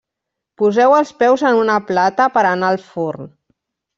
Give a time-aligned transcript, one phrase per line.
[0.61, 3.31] Poseu els peus en una plata per anar al forn.